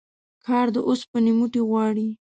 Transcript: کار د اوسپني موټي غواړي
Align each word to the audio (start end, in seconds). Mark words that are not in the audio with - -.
کار 0.45 0.67
د 0.75 0.77
اوسپني 0.87 1.31
موټي 1.37 1.61
غواړي 1.69 2.07